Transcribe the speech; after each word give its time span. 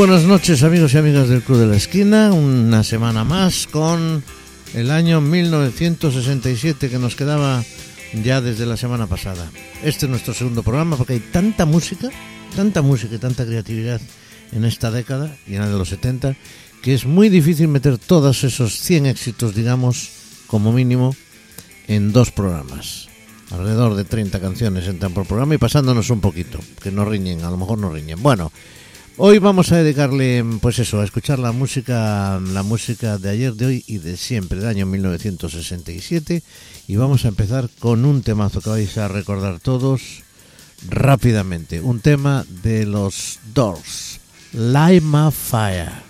Buenas 0.00 0.24
noches 0.24 0.62
amigos 0.62 0.94
y 0.94 0.96
amigas 0.96 1.28
del 1.28 1.42
Club 1.42 1.58
de 1.58 1.66
la 1.66 1.76
Esquina, 1.76 2.32
una 2.32 2.82
semana 2.84 3.22
más 3.22 3.66
con 3.66 4.24
el 4.72 4.90
año 4.90 5.20
1967 5.20 6.88
que 6.88 6.98
nos 6.98 7.16
quedaba 7.16 7.62
ya 8.14 8.40
desde 8.40 8.64
la 8.64 8.78
semana 8.78 9.08
pasada. 9.08 9.50
Este 9.84 10.06
es 10.06 10.10
nuestro 10.10 10.32
segundo 10.32 10.62
programa 10.62 10.96
porque 10.96 11.12
hay 11.12 11.20
tanta 11.20 11.66
música, 11.66 12.08
tanta 12.56 12.80
música 12.80 13.16
y 13.16 13.18
tanta 13.18 13.44
creatividad 13.44 14.00
en 14.52 14.64
esta 14.64 14.90
década 14.90 15.36
y 15.46 15.56
en 15.56 15.60
la 15.60 15.68
de 15.68 15.76
los 15.76 15.90
70 15.90 16.34
que 16.80 16.94
es 16.94 17.04
muy 17.04 17.28
difícil 17.28 17.68
meter 17.68 17.98
todos 17.98 18.42
esos 18.42 18.78
100 18.78 19.04
éxitos, 19.04 19.54
digamos, 19.54 20.08
como 20.46 20.72
mínimo, 20.72 21.14
en 21.88 22.10
dos 22.12 22.30
programas. 22.30 23.08
Alrededor 23.50 23.96
de 23.96 24.04
30 24.04 24.40
canciones 24.40 24.88
entran 24.88 25.12
por 25.12 25.26
programa 25.26 25.56
y 25.56 25.58
pasándonos 25.58 26.08
un 26.08 26.22
poquito, 26.22 26.58
que 26.82 26.90
no 26.90 27.04
riñen, 27.04 27.44
a 27.44 27.50
lo 27.50 27.58
mejor 27.58 27.76
no 27.76 27.92
riñen. 27.92 28.22
Bueno, 28.22 28.50
Hoy 29.22 29.38
vamos 29.38 29.70
a 29.70 29.76
dedicarle, 29.76 30.42
pues 30.62 30.78
eso, 30.78 30.98
a 30.98 31.04
escuchar 31.04 31.38
la 31.38 31.52
música, 31.52 32.40
la 32.40 32.62
música 32.62 33.18
de 33.18 33.28
ayer, 33.28 33.52
de 33.52 33.66
hoy 33.66 33.84
y 33.86 33.98
de 33.98 34.16
siempre, 34.16 34.58
del 34.58 34.68
año 34.68 34.86
1967. 34.86 36.42
Y 36.88 36.96
vamos 36.96 37.26
a 37.26 37.28
empezar 37.28 37.68
con 37.80 38.06
un 38.06 38.22
temazo 38.22 38.62
que 38.62 38.70
vais 38.70 38.96
a 38.96 39.08
recordar 39.08 39.60
todos 39.60 40.22
rápidamente. 40.88 41.82
Un 41.82 42.00
tema 42.00 42.46
de 42.62 42.86
los 42.86 43.40
Doors, 43.52 44.20
My 44.54 45.30
Fire. 45.30 46.09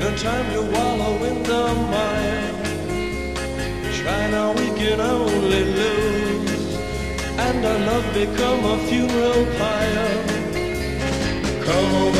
No 0.00 0.16
time 0.16 0.46
to 0.54 0.62
wallow 0.62 1.24
in 1.24 1.42
the 1.42 1.64
mire. 1.92 2.50
Try 3.98 4.30
now, 4.30 4.52
we 4.54 4.68
can 4.80 4.98
only 4.98 5.64
lose. 5.78 6.74
And 7.46 7.66
our 7.66 7.78
love 7.88 8.06
become 8.14 8.64
a 8.64 8.78
funeral 8.88 9.44
pyre. 9.58 10.10
Come 11.66 11.94
on, 12.02 12.12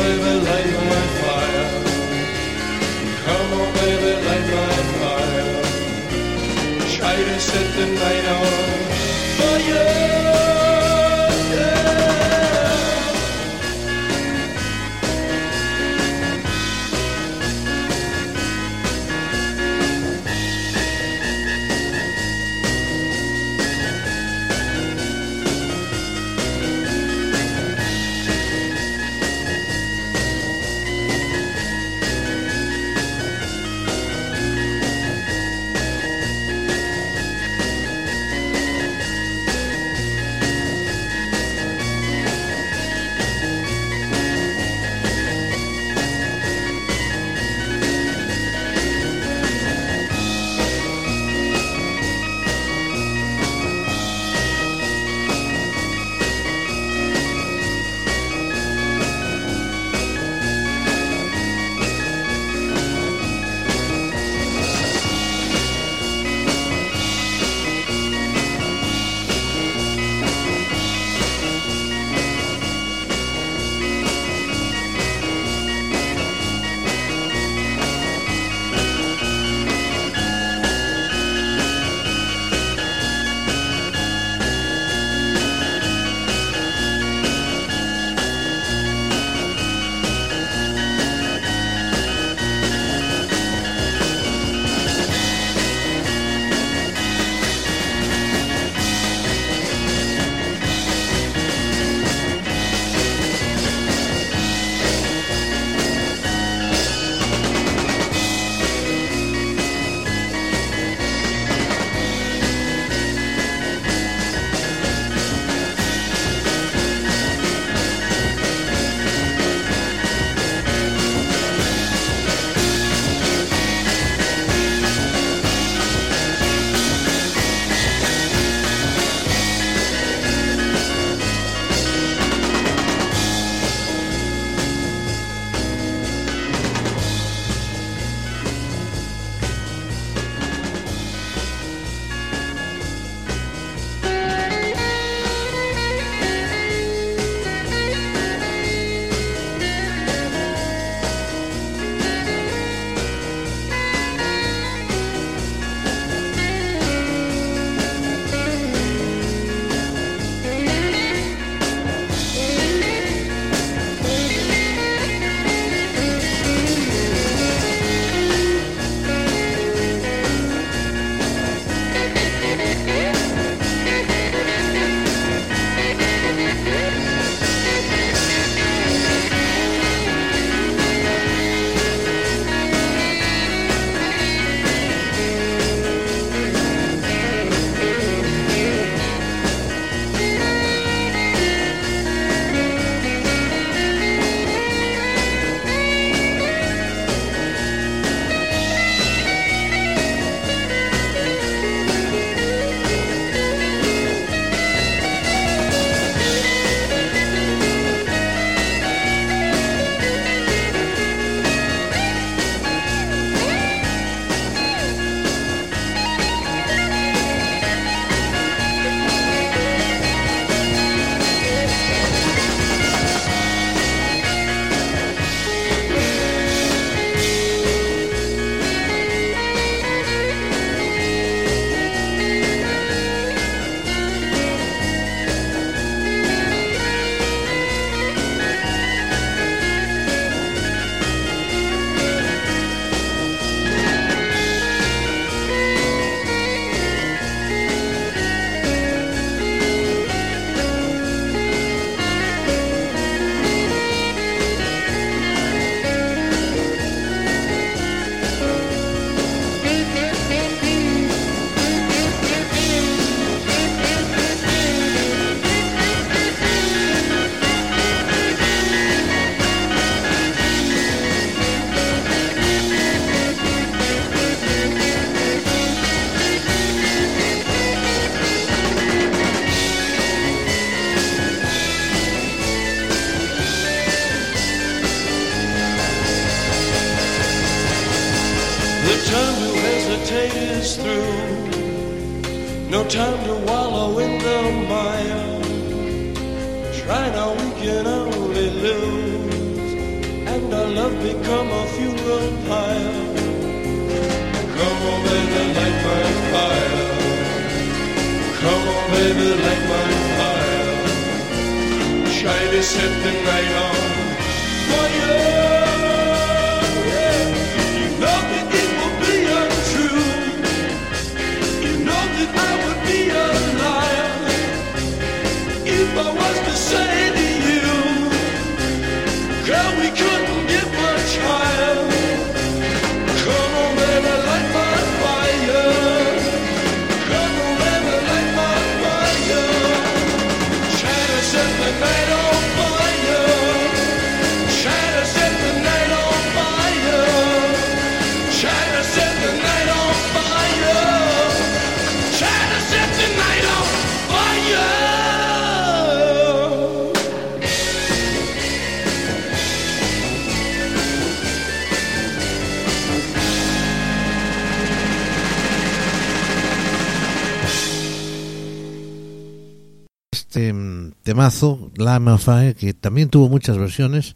temazo, 371.21 371.69
Lama 371.75 372.17
Fae, 372.17 372.55
que 372.55 372.73
también 372.73 373.09
tuvo 373.09 373.29
muchas 373.29 373.55
versiones 373.55 374.15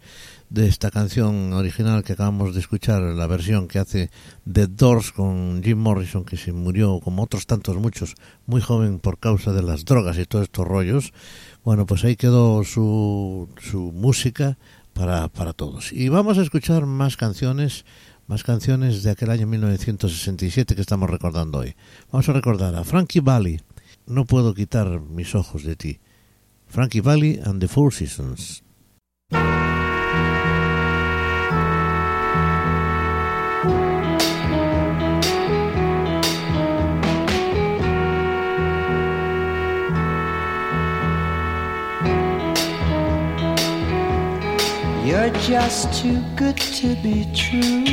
de 0.50 0.68
esta 0.68 0.90
canción 0.90 1.54
original 1.54 2.04
que 2.04 2.14
acabamos 2.14 2.56
de 2.56 2.62
escuchar, 2.62 3.04
la 3.04 3.28
versión 3.28 3.68
que 3.68 3.78
hace 3.78 4.10
The 4.52 4.66
Doors 4.66 5.12
con 5.12 5.62
Jim 5.64 5.78
Morrison, 5.78 6.26
que 6.26 6.36
se 6.36 6.52
murió, 6.52 7.00
como 7.02 7.22
otros 7.22 7.46
tantos 7.46 7.78
muchos, 7.78 8.16
muy 8.48 8.60
joven 8.60 8.98
por 8.98 9.20
causa 9.20 9.54
de 9.54 9.62
las 9.62 9.86
drogas 9.86 10.18
y 10.18 10.26
todos 10.26 10.46
estos 10.46 10.68
rollos. 10.68 11.14
Bueno, 11.64 11.86
pues 11.86 12.04
ahí 12.06 12.16
quedó 12.16 12.64
su, 12.64 13.50
su 13.62 13.92
música 13.92 14.58
para, 14.94 15.28
para 15.28 15.54
todos. 15.54 15.94
Y 15.94 16.10
vamos 16.10 16.40
a 16.40 16.42
escuchar 16.42 16.88
más 16.88 17.18
canciones, 17.18 17.86
más 18.26 18.44
canciones 18.44 19.04
de 19.04 19.12
aquel 19.12 19.30
año 19.30 19.46
1967 19.46 20.74
que 20.74 20.82
estamos 20.82 21.08
recordando 21.08 21.60
hoy. 21.60 21.76
Vamos 22.12 22.28
a 22.30 22.34
recordar 22.34 22.74
a 22.74 22.84
Frankie 22.84 23.20
Valli, 23.20 23.62
No 24.08 24.26
puedo 24.26 24.56
quitar 24.56 25.02
mis 25.02 25.36
ojos 25.36 25.64
de 25.64 25.76
ti. 25.76 26.00
Frankie 26.68 27.00
Valli 27.00 27.38
and 27.38 27.62
the 27.62 27.68
Four 27.68 27.92
Seasons. 27.92 28.62
You're 45.06 45.30
just 45.40 45.94
too 46.02 46.22
good 46.36 46.58
to 46.58 46.96
be 47.02 47.26
true. 47.34 47.86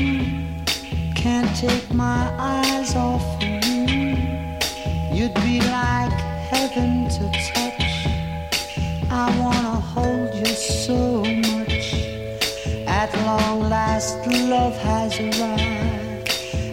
Can't 1.15 1.55
take 1.57 1.95
my 1.95 2.35
eyes 2.39 2.97
off 2.97 3.23
of 3.37 3.43
you. 3.43 4.17
You'd 5.13 5.35
be 5.35 5.61
like 5.61 6.13
heaven 6.51 7.09
to 7.11 7.31
touch. 7.31 7.72
I 9.15 9.29
wanna 9.39 9.79
hold 9.95 10.35
you 10.35 10.47
so 10.47 11.23
much. 11.23 11.93
At 12.87 13.13
long 13.27 13.69
last, 13.69 14.17
love 14.27 14.75
has 14.79 15.21
arrived, 15.21 16.31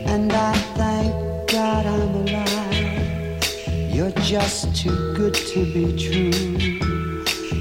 and 0.08 0.32
I 0.32 0.54
thank 0.80 1.12
God 1.52 1.86
I'm 1.86 2.16
alive. 2.24 3.94
You're 3.94 4.16
just 4.22 4.74
too 4.74 5.14
good 5.16 5.34
to 5.34 5.66
be 5.74 5.86
true. 6.06 6.32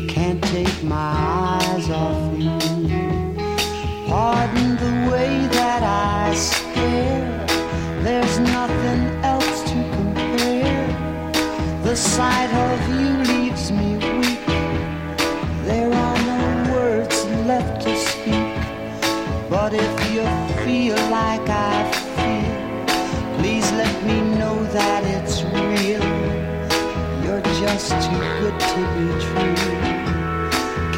Can't 0.07 0.43
take 0.45 0.85
my 0.85 1.11
eyes 1.59 1.91
off 1.91 2.39
you. 2.39 2.59
Pardon 4.07 4.77
the 4.77 4.95
way 5.11 5.49
that 5.59 5.83
I 5.83 6.35
stare. 6.35 7.47
There's 8.05 8.39
nothing 8.39 9.03
else 9.25 9.63
to 9.71 9.79
compare. 9.97 10.87
The 11.83 11.97
sight 11.97 12.53
of 12.55 12.79
you 13.01 13.28
feel 20.69 20.97
like 21.11 21.49
I 21.49 21.91
feel, 22.17 23.39
please 23.39 23.73
let 23.73 24.05
me 24.05 24.21
know 24.39 24.63
that 24.65 25.03
it's 25.17 25.43
real. 25.43 26.05
You're 27.25 27.41
just 27.63 27.89
too 28.05 28.21
good 28.41 28.57
to 28.73 28.81
be 28.95 29.07
true. 29.27 29.57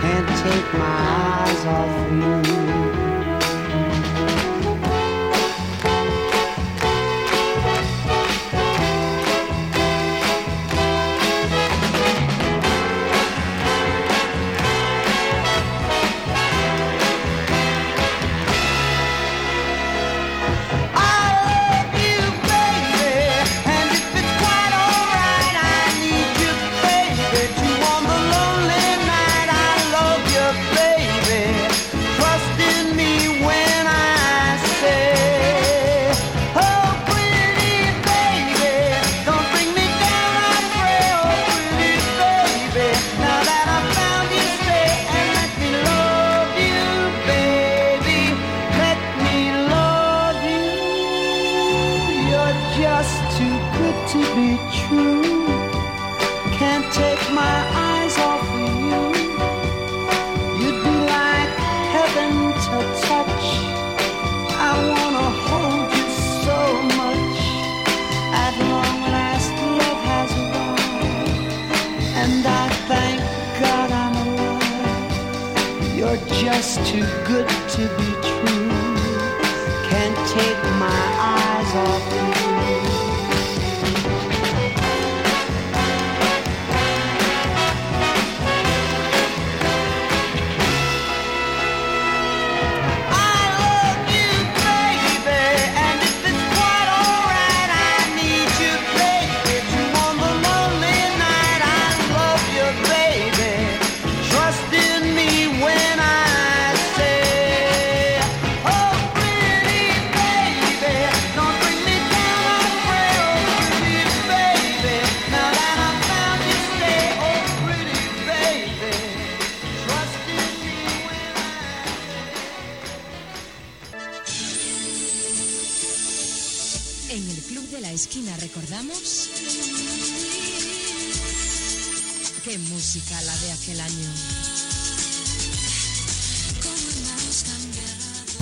Can't 0.02 0.30
take 0.44 0.68
my 0.74 0.96
eyes 1.38 1.64
off 1.76 1.94
you. 2.10 2.59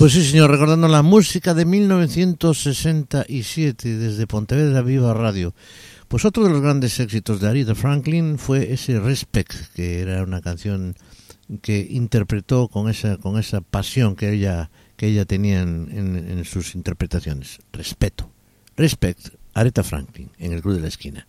Pues 0.09 0.23
sí, 0.25 0.31
señor, 0.31 0.49
recordando 0.49 0.87
la 0.87 1.03
música 1.03 1.53
de 1.53 1.65
1967 1.65 3.95
desde 3.95 4.25
Pontevedra 4.25 4.81
Viva 4.81 5.13
Radio. 5.13 5.53
Pues 6.07 6.25
otro 6.25 6.43
de 6.43 6.49
los 6.49 6.63
grandes 6.63 6.99
éxitos 6.99 7.39
de 7.39 7.47
Aretha 7.47 7.75
Franklin 7.75 8.39
fue 8.39 8.73
ese 8.73 8.99
Respect, 8.99 9.53
que 9.75 9.99
era 9.99 10.23
una 10.23 10.41
canción 10.41 10.95
que 11.61 11.85
interpretó 11.91 12.69
con 12.69 12.89
esa 12.89 13.17
con 13.17 13.37
esa 13.37 13.61
pasión 13.61 14.15
que 14.15 14.33
ella 14.33 14.71
que 14.97 15.05
ella 15.09 15.25
tenía 15.25 15.61
en, 15.61 15.89
en- 15.91 16.39
en 16.39 16.43
sus 16.43 16.73
interpretaciones. 16.73 17.59
Respeto. 17.71 18.31
Respect, 18.77 19.35
Aretha 19.53 19.83
Franklin, 19.83 20.31
en 20.39 20.53
el 20.53 20.63
Club 20.63 20.73
de 20.73 20.81
la 20.81 20.87
Esquina. 20.87 21.27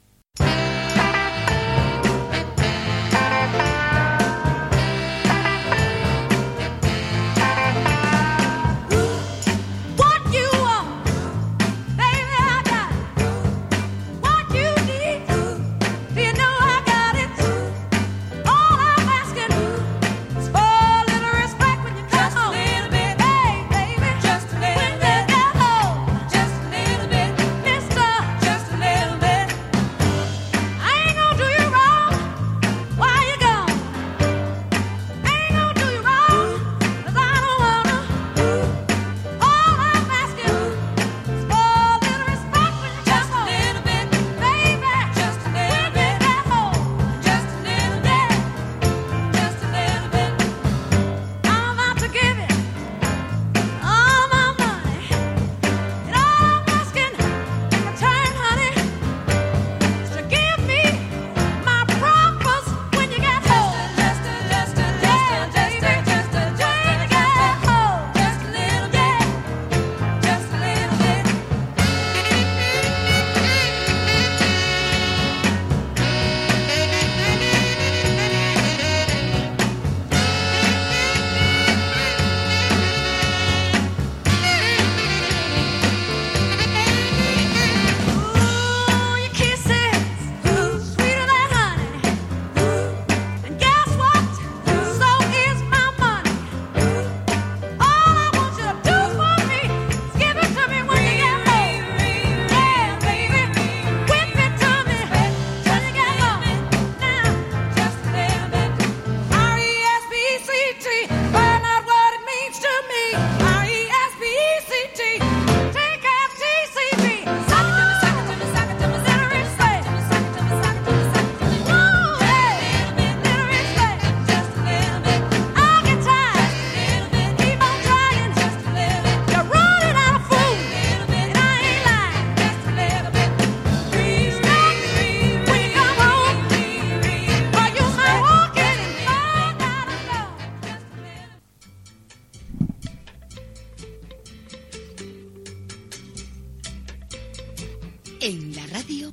En 148.23 148.55
la 148.55 148.67
radio... 148.67 149.11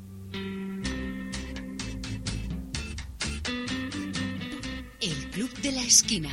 El 5.00 5.30
Club 5.32 5.50
de 5.62 5.72
la 5.72 5.82
Esquina. 5.82 6.30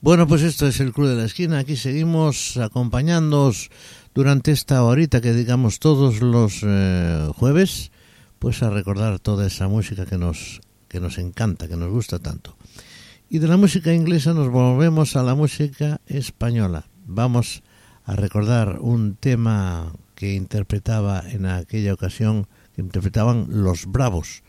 Bueno, 0.00 0.26
pues 0.26 0.40
esto 0.40 0.66
es 0.66 0.80
el 0.80 0.94
Club 0.94 1.08
de 1.08 1.16
la 1.16 1.26
Esquina. 1.26 1.58
Aquí 1.58 1.76
seguimos 1.76 2.56
acompañándoos 2.56 3.70
durante 4.14 4.52
esta 4.52 4.82
horita 4.84 5.20
que 5.20 5.34
digamos 5.34 5.80
todos 5.80 6.22
los 6.22 6.60
eh, 6.62 7.28
jueves, 7.36 7.90
pues 8.38 8.62
a 8.62 8.70
recordar 8.70 9.18
toda 9.18 9.46
esa 9.46 9.68
música 9.68 10.06
que 10.06 10.16
nos, 10.16 10.62
que 10.88 11.00
nos 11.00 11.18
encanta, 11.18 11.68
que 11.68 11.76
nos 11.76 11.90
gusta 11.90 12.18
tanto. 12.18 12.56
Y 13.30 13.38
de 13.38 13.48
la 13.48 13.56
música 13.56 13.92
inglesa 13.92 14.34
nos 14.34 14.50
volvemos 14.50 15.16
a 15.16 15.22
la 15.22 15.34
música 15.34 16.00
española. 16.06 16.84
Vamos 17.06 17.62
a 18.04 18.16
recordar 18.16 18.78
un 18.80 19.16
tema 19.16 19.92
que 20.14 20.34
interpretaba 20.34 21.22
en 21.30 21.46
aquella 21.46 21.94
ocasión, 21.94 22.46
que 22.74 22.82
interpretaban 22.82 23.46
los 23.48 23.86
Bravos. 23.86 24.42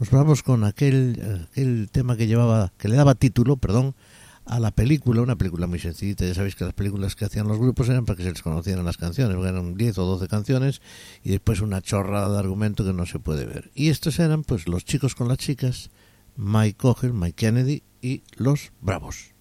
Los 0.00 0.10
Bravos 0.10 0.42
con 0.42 0.64
aquel, 0.64 1.46
aquel 1.50 1.90
tema 1.92 2.16
que 2.16 2.26
llevaba, 2.26 2.72
que 2.78 2.88
le 2.88 2.96
daba 2.96 3.14
título, 3.14 3.58
perdón, 3.58 3.94
a 4.46 4.58
la 4.58 4.70
película, 4.72 5.20
una 5.20 5.36
película 5.36 5.66
muy 5.66 5.78
sencillita, 5.78 6.24
ya 6.26 6.34
sabéis 6.34 6.56
que 6.56 6.64
las 6.64 6.74
películas 6.74 7.14
que 7.14 7.26
hacían 7.26 7.46
los 7.46 7.58
grupos 7.58 7.88
eran 7.90 8.06
para 8.06 8.16
que 8.16 8.24
se 8.24 8.30
les 8.30 8.42
conocieran 8.42 8.84
las 8.84 8.96
canciones, 8.96 9.36
eran 9.36 9.74
10 9.74 9.98
o 9.98 10.06
12 10.06 10.26
canciones 10.26 10.80
y 11.22 11.30
después 11.30 11.60
una 11.60 11.82
chorrada 11.82 12.32
de 12.32 12.38
argumento 12.38 12.84
que 12.84 12.94
no 12.94 13.06
se 13.06 13.18
puede 13.18 13.44
ver. 13.44 13.70
Y 13.74 13.90
estos 13.90 14.18
eran 14.18 14.42
pues 14.42 14.66
los 14.66 14.84
chicos 14.84 15.14
con 15.14 15.28
las 15.28 15.38
chicas, 15.38 15.90
Mike 16.36 16.78
Coger, 16.78 17.12
Mike 17.12 17.36
Kennedy 17.36 17.82
y 18.00 18.24
los 18.36 18.72
Bravos. 18.80 19.32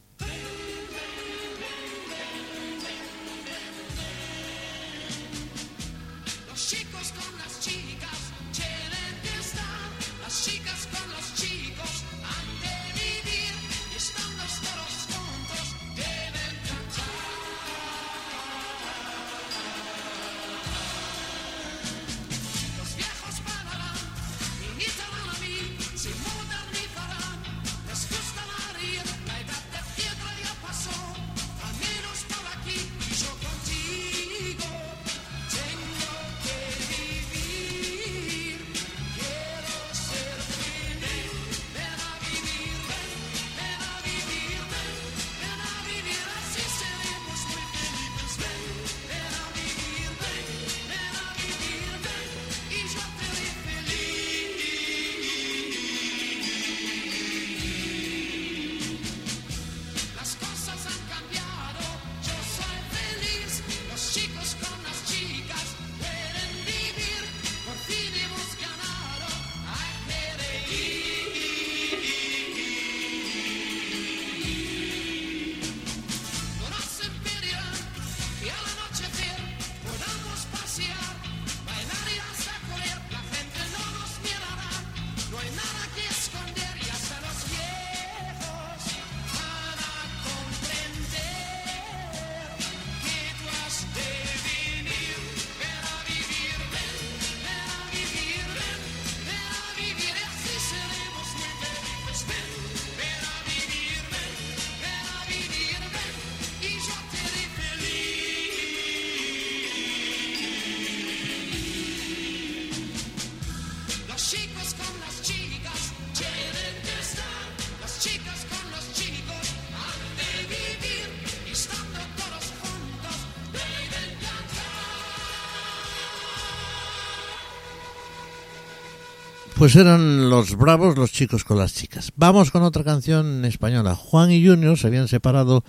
Pues 129.61 129.75
eran 129.75 130.31
los 130.31 130.57
bravos 130.57 130.97
los 130.97 131.11
chicos 131.11 131.43
con 131.43 131.59
las 131.59 131.75
chicas. 131.75 132.11
Vamos 132.15 132.49
con 132.49 132.63
otra 132.63 132.83
canción 132.83 133.45
española. 133.45 133.93
Juan 133.93 134.31
y 134.31 134.43
Junior 134.43 134.75
se 134.75 134.87
habían 134.87 135.07
separado 135.07 135.63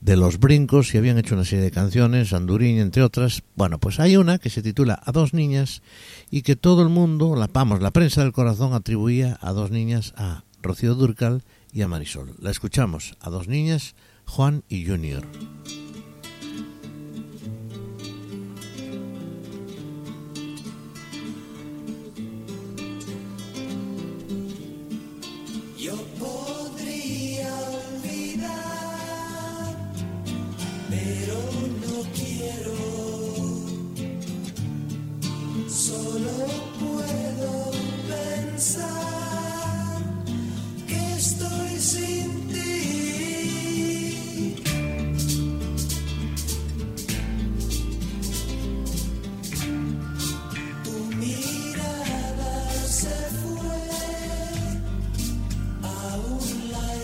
de 0.00 0.16
los 0.16 0.40
brincos 0.40 0.92
y 0.92 0.98
habían 0.98 1.16
hecho 1.16 1.36
una 1.36 1.44
serie 1.44 1.62
de 1.62 1.70
canciones, 1.70 2.32
Andurín 2.32 2.80
entre 2.80 3.04
otras. 3.04 3.44
Bueno, 3.54 3.78
pues 3.78 4.00
hay 4.00 4.16
una 4.16 4.38
que 4.38 4.50
se 4.50 4.62
titula 4.62 5.00
A 5.00 5.12
dos 5.12 5.32
niñas 5.32 5.82
y 6.28 6.42
que 6.42 6.56
todo 6.56 6.82
el 6.82 6.88
mundo, 6.88 7.36
la, 7.36 7.46
vamos, 7.46 7.80
la 7.80 7.92
prensa 7.92 8.22
del 8.22 8.32
corazón 8.32 8.72
atribuía 8.72 9.38
a 9.40 9.52
dos 9.52 9.70
niñas 9.70 10.12
a 10.16 10.42
Rocío 10.60 10.96
Durcal 10.96 11.44
y 11.72 11.82
a 11.82 11.86
Marisol. 11.86 12.34
La 12.40 12.50
escuchamos, 12.50 13.16
a 13.20 13.30
dos 13.30 13.46
niñas, 13.46 13.94
Juan 14.24 14.64
y 14.68 14.84
Junior. 14.84 15.24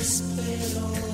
Espero. 0.03 1.12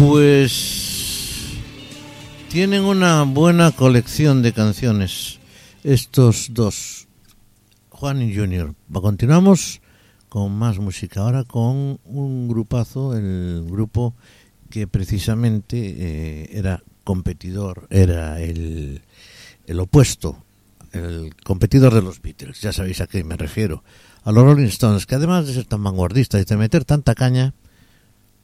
Pues 0.00 1.58
tienen 2.48 2.84
una 2.84 3.22
buena 3.24 3.70
colección 3.70 4.40
de 4.40 4.54
canciones 4.54 5.40
estos 5.84 6.54
dos, 6.54 7.06
Juan 7.90 8.22
y 8.22 8.34
Junior. 8.34 8.74
Continuamos 8.90 9.82
con 10.30 10.52
más 10.52 10.78
música 10.78 11.20
ahora 11.20 11.44
con 11.44 12.00
un 12.06 12.48
grupazo, 12.48 13.14
el 13.14 13.66
grupo 13.68 14.14
que 14.70 14.86
precisamente 14.86 15.76
eh, 15.76 16.48
era 16.54 16.82
competidor, 17.04 17.86
era 17.90 18.40
el, 18.40 19.02
el 19.66 19.80
opuesto, 19.80 20.42
el 20.92 21.34
competidor 21.44 21.92
de 21.92 22.00
los 22.00 22.22
Beatles. 22.22 22.62
Ya 22.62 22.72
sabéis 22.72 23.02
a 23.02 23.06
qué 23.06 23.22
me 23.22 23.36
refiero. 23.36 23.84
A 24.24 24.32
los 24.32 24.44
Rolling 24.44 24.68
Stones, 24.68 25.04
que 25.04 25.16
además 25.16 25.46
de 25.46 25.52
ser 25.52 25.66
tan 25.66 25.84
vanguardistas 25.84 26.40
y 26.40 26.46
de 26.46 26.56
meter 26.56 26.86
tanta 26.86 27.14
caña, 27.14 27.52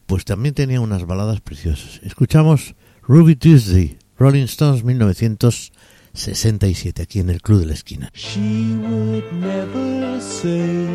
pues 0.06 0.24
también 0.24 0.54
tenía 0.54 0.80
unas 0.80 1.06
baladas 1.06 1.40
preciosas. 1.40 2.00
Escuchamos 2.02 2.74
Ruby 3.02 3.36
Tuesday, 3.36 3.98
Rolling 4.18 4.44
Stones 4.44 4.82
1967, 4.84 7.02
aquí 7.02 7.20
en 7.20 7.30
el 7.30 7.40
Club 7.42 7.60
de 7.60 7.66
la 7.66 7.74
Esquina. 7.74 8.10
She 8.14 8.76
would 8.80 9.30
never 9.32 10.20
say 10.20 10.86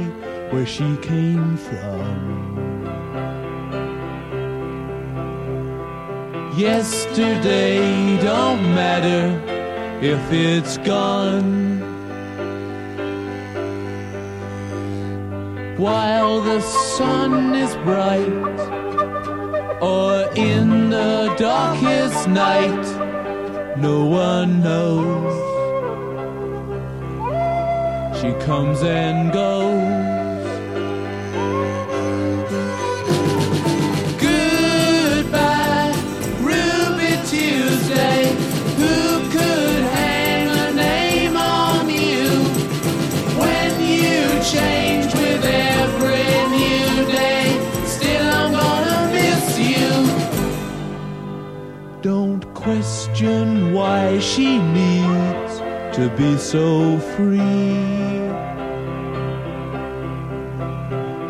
where 0.51 0.65
she 0.65 0.97
came 1.01 1.57
from. 1.57 2.81
Yesterday 6.57 8.17
don't 8.21 8.61
matter 8.75 9.39
if 10.01 10.19
it's 10.31 10.77
gone. 10.79 11.79
While 15.77 16.41
the 16.41 16.59
sun 16.61 17.55
is 17.55 17.73
bright, 17.77 18.80
or 19.81 20.29
in 20.35 20.91
the 20.91 21.33
darkest 21.39 22.27
night, 22.29 23.77
no 23.77 24.05
one 24.05 24.61
knows. 24.61 25.33
She 28.21 28.31
comes 28.45 28.83
and 28.83 29.33
goes. 29.33 30.20
Question 53.21 53.71
why 53.73 54.17
she 54.19 54.57
needs 54.57 55.59
to 55.95 56.11
be 56.17 56.37
so 56.37 56.97
free. 57.15 58.17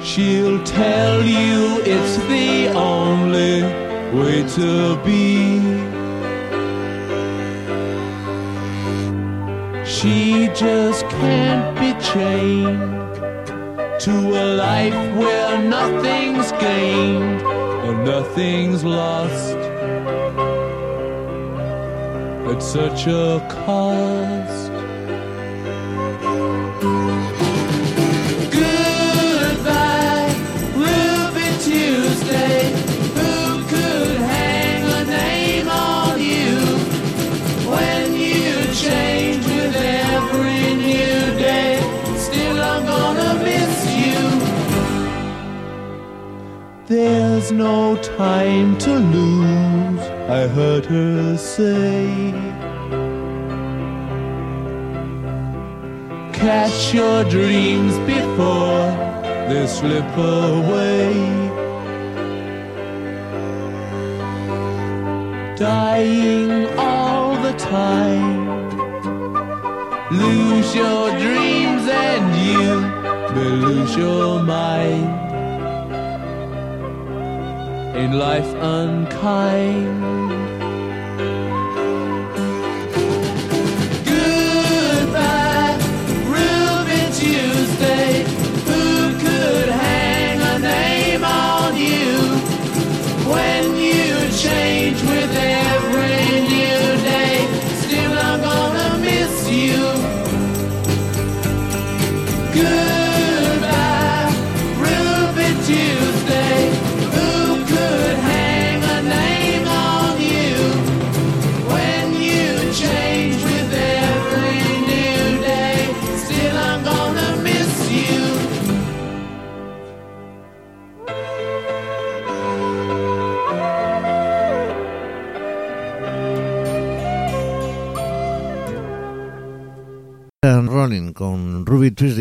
She'll 0.02 0.64
tell 0.64 1.22
you 1.22 1.82
it's 1.84 2.16
the 2.28 2.70
only 2.70 3.64
way 4.18 4.48
to 4.58 4.96
be. 5.04 5.60
She 9.86 10.48
just 10.56 11.06
can't 11.10 11.78
be 11.78 11.92
chained 12.02 13.16
to 14.00 14.14
a 14.44 14.46
life 14.56 15.16
where 15.18 15.62
nothing's 15.62 16.52
gained 16.54 17.42
and 17.42 18.06
nothing's 18.06 18.84
lost 18.84 19.61
at 22.50 22.62
such 22.62 23.08
a 23.08 23.40
cost. 23.50 24.72
Goodbye, 28.52 30.34
Ruby 30.76 31.50
Tuesday. 31.60 32.72
Who 33.18 33.64
could 33.72 34.18
hang 34.18 34.84
a 34.84 35.04
name 35.06 35.68
on 35.70 36.20
you 36.20 36.58
when 37.70 38.14
you 38.14 38.66
change 38.74 39.46
with 39.46 39.76
every 39.76 40.76
new 40.76 41.20
day? 41.38 41.80
Still, 42.18 42.60
I'm 42.62 42.86
gonna 42.86 43.34
miss 43.44 43.86
you. 44.04 44.20
There's 46.88 47.52
no 47.52 47.96
time 47.98 48.78
to 48.80 48.94
lose, 49.00 50.02
I 50.30 50.48
heard 50.48 50.86
her 50.86 51.38
say. 51.38 52.31
Catch 56.42 56.92
your 56.92 57.24
dreams 57.26 57.96
before 58.00 58.90
they 59.48 59.68
slip 59.68 60.18
away. 60.18 61.14
Dying 65.56 66.66
all 66.80 67.36
the 67.44 67.54
time. 67.60 68.70
Lose 70.10 70.76
your 70.76 71.12
dreams 71.20 71.88
and 71.88 72.26
you 72.48 72.82
may 73.36 73.50
lose 73.68 73.96
your 73.96 74.42
mind. 74.42 75.14
In 77.96 78.18
life 78.18 78.52
unkind. 78.56 80.41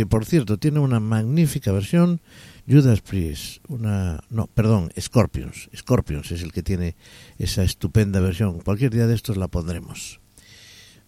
Por 0.08 0.24
cierto, 0.24 0.58
tiene 0.58 0.80
una 0.80 1.00
magnífica 1.00 1.72
versión 1.72 2.20
Judas 2.68 3.00
Priest, 3.00 3.64
una 3.68 4.22
no, 4.30 4.46
perdón, 4.46 4.90
Scorpions, 4.98 5.68
Scorpions 5.74 6.30
es 6.30 6.42
el 6.42 6.52
que 6.52 6.62
tiene 6.62 6.94
esa 7.38 7.62
estupenda 7.62 8.20
versión. 8.20 8.60
Cualquier 8.60 8.92
día 8.92 9.06
de 9.06 9.14
estos 9.14 9.36
la 9.36 9.48
pondremos. 9.48 10.20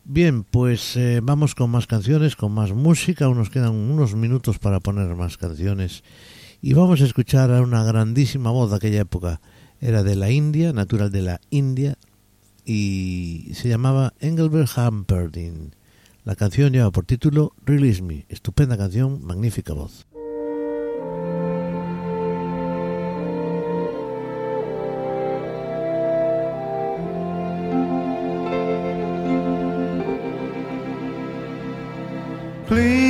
Bien, 0.05 0.43
pues 0.43 0.97
eh, 0.97 1.21
vamos 1.23 1.55
con 1.55 1.71
más 1.71 1.87
canciones, 1.87 2.35
con 2.35 2.53
más 2.53 2.73
música. 2.73 3.27
Aún 3.27 3.39
nos 3.39 3.51
quedan 3.51 3.75
unos 3.75 4.17
minutos 4.17 4.59
para 4.59 4.81
poner 4.81 5.15
más 5.15 5.37
canciones. 5.37 6.03
Y 6.61 6.75
vamos 6.75 7.01
a 7.01 7.05
escuchar 7.05 7.53
a 7.53 7.63
una 7.63 7.85
grandísima 7.85 8.51
voz 8.51 8.71
de 8.71 8.77
aquella 8.77 9.03
época. 9.03 9.41
Era 9.81 10.03
de 10.03 10.17
la 10.17 10.31
India, 10.31 10.73
natural 10.73 11.13
de 11.13 11.23
la 11.23 11.41
India, 11.51 11.99
y 12.65 13.51
se 13.55 13.69
llamaba 13.69 14.15
Engelbert 14.19 14.71
Humperdinck. 14.77 15.75
La 16.25 16.37
canción 16.37 16.73
lleva 16.73 16.93
por 16.93 17.05
título 17.05 17.53
Release 17.65 18.01
Me. 18.01 18.27
Estupenda 18.29 18.77
canción, 18.77 19.25
magnífica 19.25 19.73
voz. 19.73 20.07
Please 32.69 33.03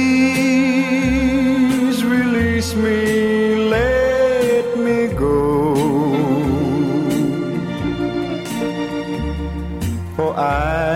release 2.03 2.75
me, 2.75 3.69
let 3.69 4.79
me 4.79 5.09
go. 5.09 5.75
For 10.17 10.35
I 10.35 10.92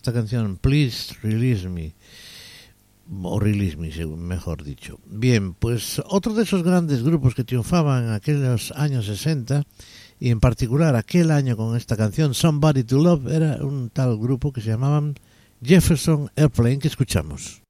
esta 0.00 0.14
canción 0.14 0.56
Please 0.56 1.14
Release 1.22 1.68
Me. 1.68 1.92
O 3.22 3.38
Release 3.38 3.76
Me, 3.76 3.90
mejor 4.16 4.64
dicho. 4.64 4.98
Bien, 5.04 5.52
pues 5.52 6.00
otro 6.06 6.32
de 6.32 6.44
esos 6.44 6.62
grandes 6.62 7.02
grupos 7.02 7.34
que 7.34 7.44
triunfaban 7.44 8.04
en 8.04 8.12
aquellos 8.12 8.72
años 8.72 9.04
60 9.04 9.64
y 10.18 10.30
en 10.30 10.40
particular 10.40 10.96
aquel 10.96 11.30
año 11.30 11.54
con 11.54 11.76
esta 11.76 11.98
canción 11.98 12.32
Somebody 12.32 12.84
to 12.84 12.96
Love 12.96 13.26
era 13.30 13.56
un 13.62 13.90
tal 13.90 14.16
grupo 14.16 14.54
que 14.54 14.62
se 14.62 14.70
llamaban 14.70 15.16
Jefferson 15.62 16.30
Airplane 16.34 16.78
que 16.78 16.88
escuchamos. 16.88 17.60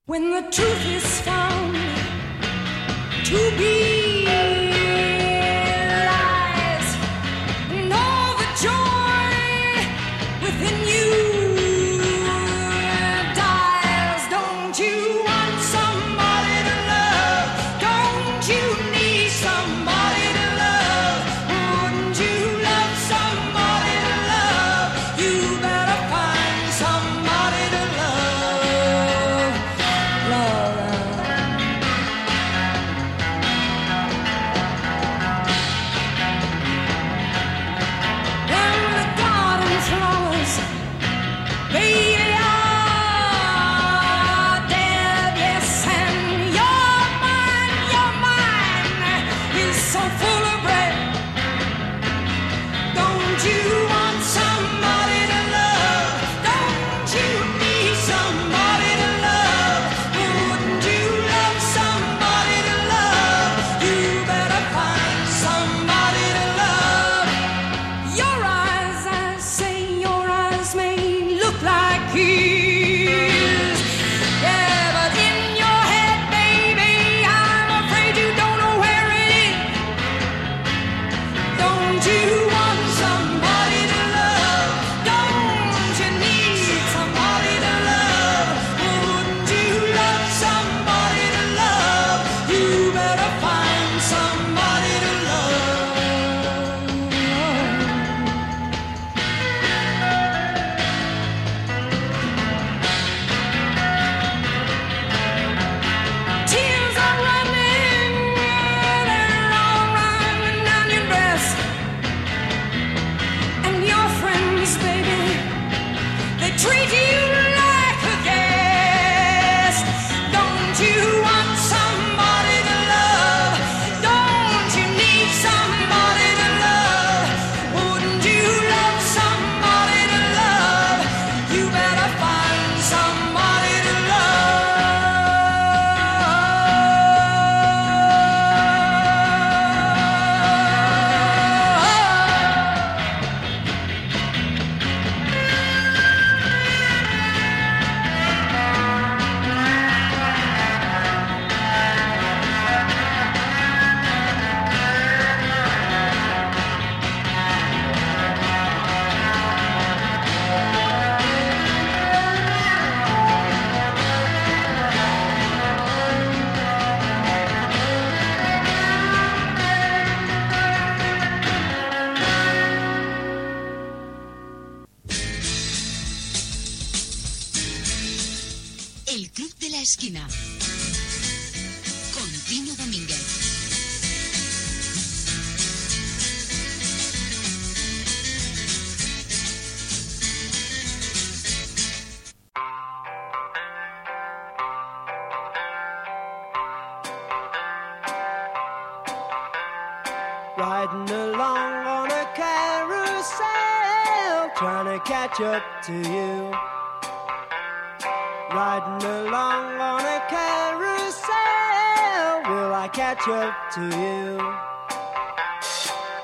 catch 213.14 213.74
to 213.74 213.80
you. 213.80 214.38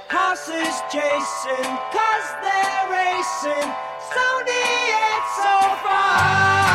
Horses 0.08 0.76
chasing, 0.92 1.72
cause 1.90 2.28
they're 2.42 2.86
racing, 2.90 3.70
so 4.14 4.26
near, 4.46 5.10
so 5.36 5.56
far. 5.82 6.65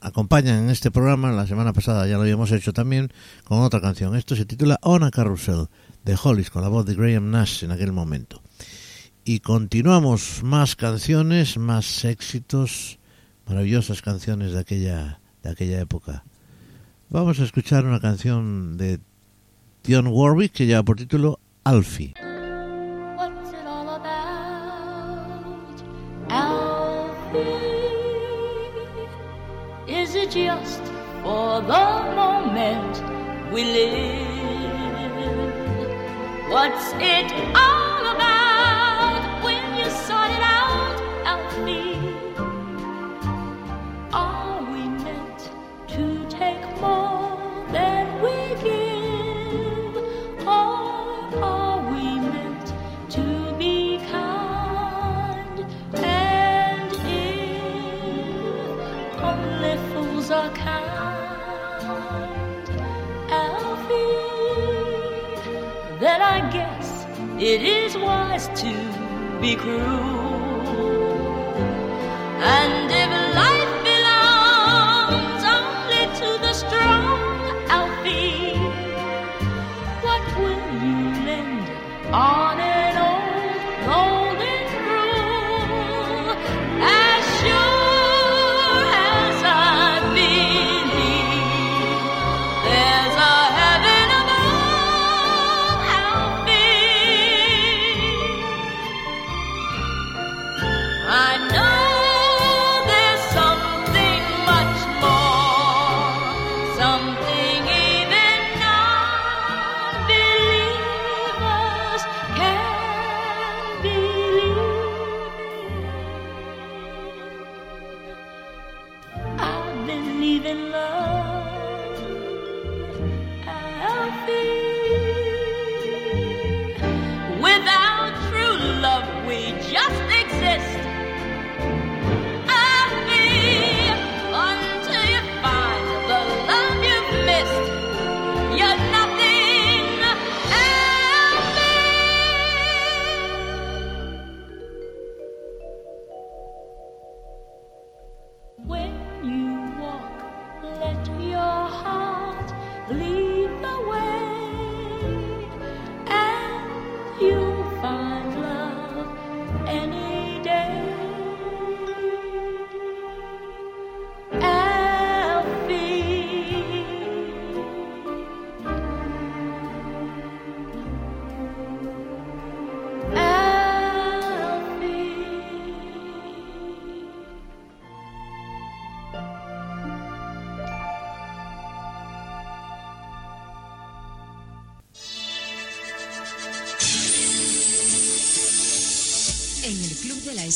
acompañan 0.00 0.64
en 0.64 0.70
este 0.70 0.90
programa. 0.90 1.32
La 1.32 1.46
semana 1.46 1.72
pasada 1.72 2.06
ya 2.06 2.16
lo 2.16 2.22
habíamos 2.22 2.52
hecho 2.52 2.72
también 2.72 3.12
con 3.44 3.60
otra 3.60 3.80
canción. 3.80 4.16
Esto 4.16 4.36
se 4.36 4.44
titula 4.44 4.78
On 4.82 5.02
a 5.02 5.10
Carousel 5.10 5.68
de 6.04 6.16
Hollis 6.22 6.50
con 6.50 6.62
la 6.62 6.68
voz 6.68 6.86
de 6.86 6.94
Graham 6.94 7.30
Nash 7.30 7.64
en 7.64 7.72
aquel 7.72 7.92
momento. 7.92 8.42
Y 9.24 9.40
continuamos 9.40 10.42
más 10.42 10.76
canciones, 10.76 11.58
más 11.58 12.04
éxitos, 12.04 12.98
maravillosas 13.46 14.02
canciones 14.02 14.52
de 14.52 14.60
aquella, 14.60 15.20
de 15.42 15.50
aquella 15.50 15.80
época. 15.80 16.24
Vamos 17.10 17.40
a 17.40 17.44
escuchar 17.44 17.84
una 17.84 18.00
canción 18.00 18.76
de 18.76 19.00
Dion 19.84 20.06
Warwick 20.06 20.52
que 20.52 20.66
lleva 20.66 20.82
por 20.82 20.96
título 20.96 21.40
Alfie. 21.64 22.14
just 30.30 30.82
for 31.22 31.60
the 31.60 31.86
moment 32.14 33.52
we 33.52 33.64
live. 33.64 34.28
What's 36.48 36.92
it 36.94 37.32
all? 37.56 37.79
It 67.42 67.62
is 67.62 67.96
wise 67.96 68.48
to 68.60 69.40
be 69.40 69.56
cruel. 69.56 70.19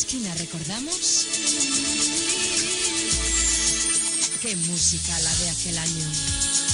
Esquina 0.07 0.35
recordamos 0.35 1.27
qué 4.43 4.55
música 4.55 5.19
la 5.21 5.35
de 5.37 5.49
aquel 5.49 5.79
año. 5.79 6.74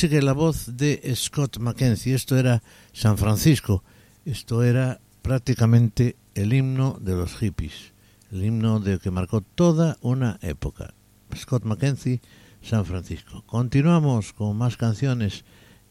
Y 0.00 0.20
la 0.20 0.32
voz 0.32 0.76
de 0.76 1.12
Scott 1.16 1.58
Mackenzie. 1.58 2.14
Esto 2.14 2.38
era 2.38 2.62
San 2.92 3.18
Francisco. 3.18 3.82
Esto 4.24 4.62
era 4.62 5.00
prácticamente 5.22 6.14
el 6.36 6.52
himno 6.52 6.98
de 7.00 7.16
los 7.16 7.34
hippies. 7.34 7.92
El 8.30 8.44
himno 8.44 8.78
de 8.78 9.00
que 9.00 9.10
marcó 9.10 9.40
toda 9.40 9.96
una 10.00 10.38
época. 10.40 10.94
Scott 11.34 11.64
Mackenzie, 11.64 12.20
San 12.62 12.86
Francisco. 12.86 13.42
Continuamos 13.46 14.32
con 14.32 14.56
más 14.56 14.76
canciones. 14.76 15.44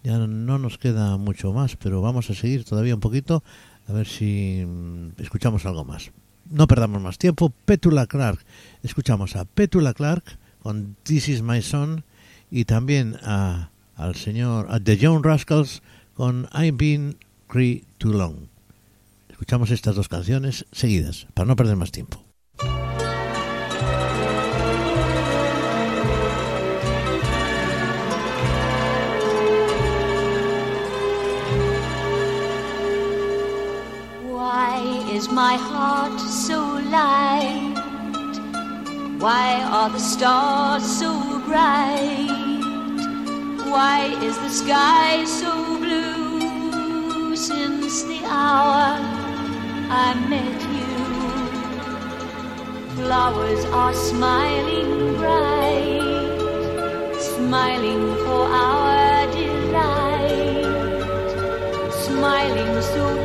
Ya 0.04 0.18
no 0.18 0.58
nos 0.58 0.78
queda 0.78 1.18
mucho 1.18 1.52
más, 1.52 1.76
pero 1.76 2.02
vamos 2.02 2.30
a 2.30 2.34
seguir 2.34 2.64
todavía 2.64 2.96
un 2.96 3.02
poquito 3.02 3.44
a 3.90 3.92
ver 3.92 4.08
si 4.08 4.64
mm, 4.66 5.22
escuchamos 5.22 5.66
algo 5.66 5.84
más. 5.84 6.12
No 6.50 6.66
perdamos 6.68 7.02
más 7.02 7.18
tiempo. 7.18 7.52
Petula 7.66 8.08
Clark. 8.08 8.40
Escuchamos 8.84 9.36
a 9.36 9.44
Petula 9.44 9.94
Clark 9.94 10.24
con 10.62 10.96
This 11.04 11.28
Is 11.28 11.42
My 11.42 11.62
Son 11.62 12.06
y 12.50 12.64
también 12.64 13.18
a, 13.22 13.72
al 13.98 14.16
señor 14.16 14.68
a 14.70 14.80
The 14.80 14.98
John 15.02 15.24
Rascals 15.24 15.82
con 16.14 16.48
I've 16.54 16.78
Been 16.78 17.18
Free 17.50 17.84
Too 17.98 18.14
Long. 18.14 18.48
Escuchamos 19.30 19.72
estas 19.72 19.96
dos 19.96 20.08
canciones 20.08 20.66
seguidas 20.72 21.28
para 21.34 21.48
no 21.48 21.56
perder 21.56 21.76
más 21.76 21.92
tiempo. 21.92 22.24
Why 34.24 35.16
is 35.16 35.30
my 35.30 35.58
heart 35.58 36.20
so 36.20 36.80
light? 36.90 37.78
Why 39.20 39.62
are 39.64 39.92
the 39.92 40.00
stars 40.00 40.84
so 40.84 41.42
bright? 41.48 42.37
Why 43.70 44.16
is 44.22 44.38
the 44.40 44.50
sky 44.50 45.26
so 45.26 45.52
blue 45.80 47.36
since 47.36 48.04
the 48.04 48.22
hour 48.26 49.00
I 49.90 50.14
met 50.30 50.62
you? 50.78 50.96
Flowers 52.96 53.66
are 53.66 53.94
smiling 53.94 55.16
bright, 55.18 56.42
smiling 57.20 58.16
for 58.26 58.44
our 58.48 59.28
delight 59.32 60.68
smiling 62.08 62.82
so 62.82 63.17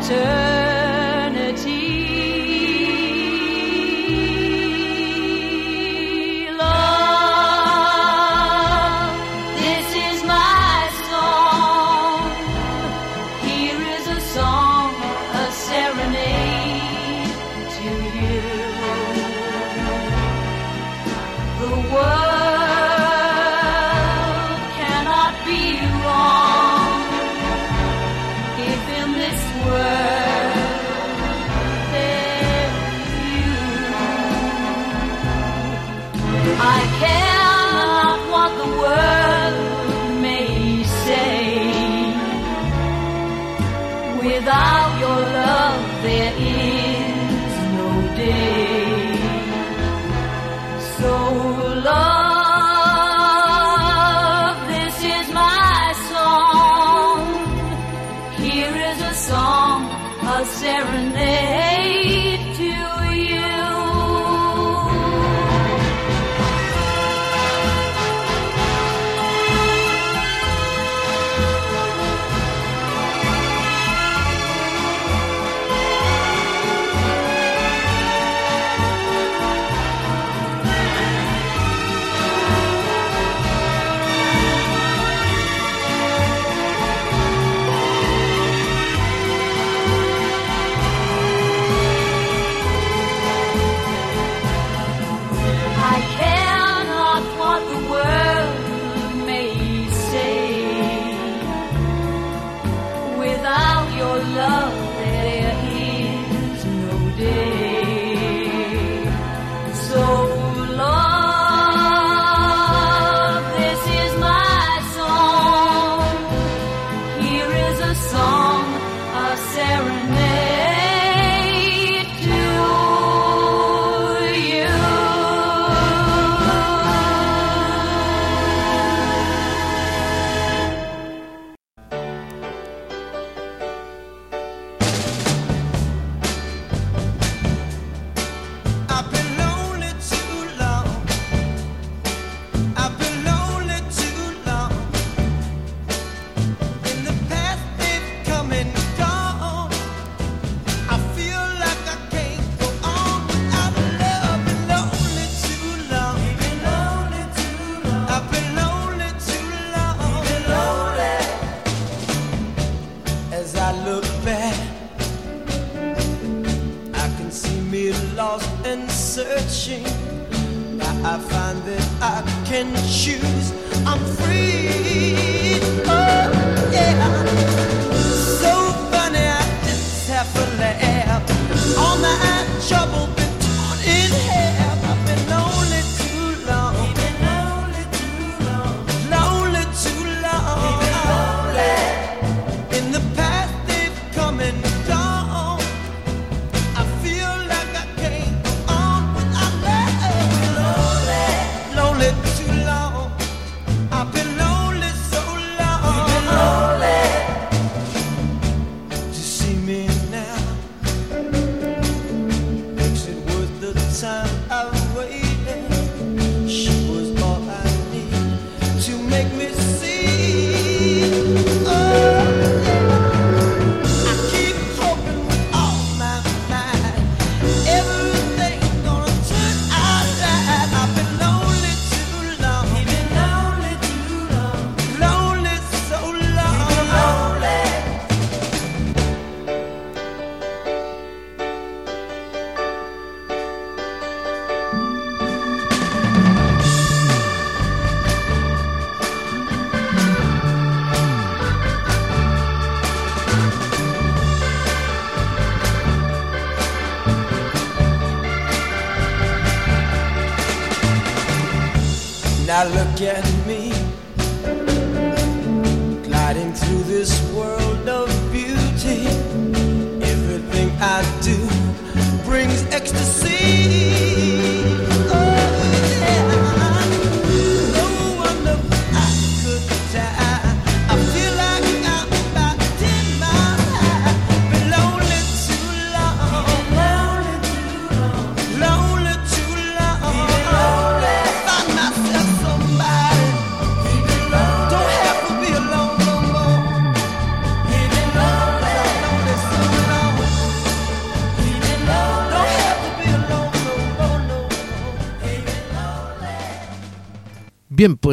water. 0.00 0.49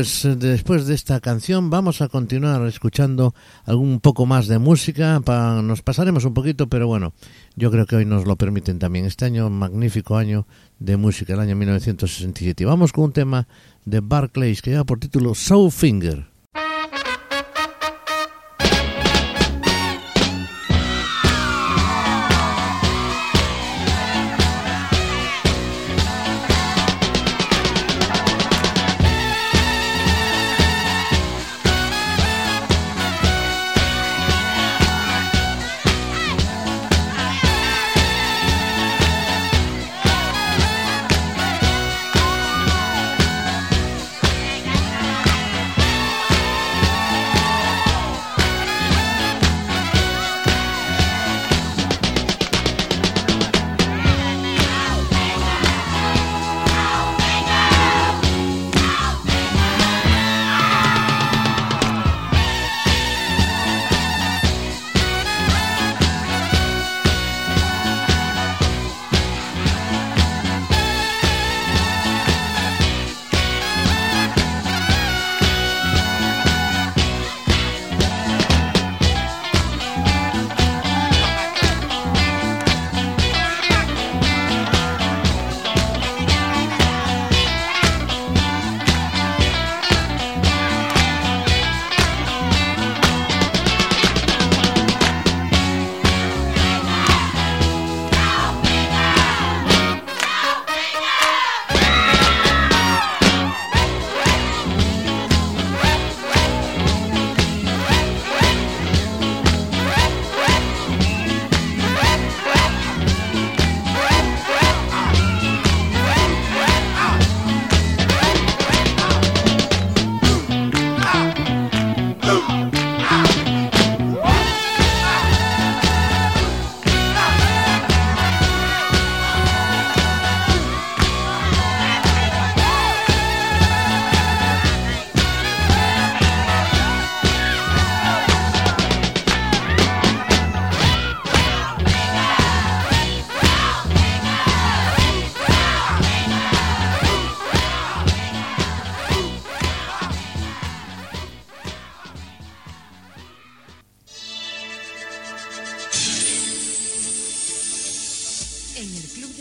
Pues, 0.07 0.23
eh, 0.23 0.37
después 0.37 0.87
de 0.87 0.95
esta 0.95 1.19
canción 1.19 1.69
vamos 1.69 1.99
a 2.01 2.07
continuar 2.07 2.65
escuchando 2.65 3.35
algún 3.65 3.99
poco 3.99 4.25
más 4.25 4.47
de 4.47 4.57
música. 4.57 5.19
Pa 5.19 5.61
nos 5.61 5.81
pasaremos 5.81 6.23
un 6.23 6.33
poquito, 6.33 6.67
pero 6.67 6.87
bueno, 6.87 7.11
yo 7.57 7.69
creo 7.71 7.85
que 7.85 7.97
hoy 7.97 8.05
nos 8.05 8.25
lo 8.25 8.37
permiten 8.37 8.79
también. 8.79 9.03
Este 9.03 9.25
año, 9.25 9.49
magnífico 9.49 10.15
año 10.15 10.47
de 10.79 10.95
música, 10.95 11.33
el 11.33 11.41
año 11.41 11.57
1967. 11.57 12.63
Vamos 12.63 12.93
con 12.93 13.03
un 13.03 13.11
tema 13.11 13.49
de 13.83 13.99
Barclays 13.99 14.61
que 14.61 14.71
lleva 14.71 14.85
por 14.85 14.97
título 14.97 15.35
Soul 15.35 15.73
Finger. 15.73 16.36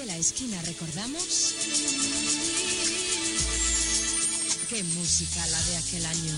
La 0.04 0.16
esquina 0.16 0.60
recordamos. 0.62 1.54
Qué 4.68 4.82
música 4.82 5.46
la 5.46 5.62
de 5.62 5.76
aquel 5.76 6.04
año. 6.04 6.32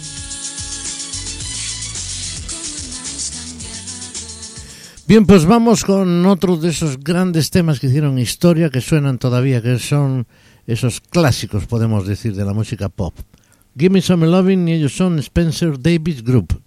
Bien, 5.08 5.26
pues 5.26 5.46
vamos 5.46 5.84
con 5.84 6.26
otro 6.26 6.56
de 6.56 6.68
esos 6.68 7.00
grandes 7.00 7.50
temas 7.50 7.80
que 7.80 7.88
hicieron 7.88 8.18
historia, 8.18 8.70
que 8.70 8.80
suenan 8.80 9.18
todavía, 9.18 9.62
que 9.62 9.78
son 9.78 10.26
esos 10.66 11.00
clásicos, 11.00 11.66
podemos 11.66 12.06
decir, 12.06 12.36
de 12.36 12.44
la 12.44 12.52
música 12.52 12.88
pop. 12.88 13.18
Give 13.76 13.90
Me 13.90 14.02
Some 14.02 14.26
Loving 14.26 14.68
y 14.68 14.74
ellos 14.74 14.94
son 14.94 15.18
Spencer 15.18 15.80
Davis 15.80 16.22
Group. 16.22 16.62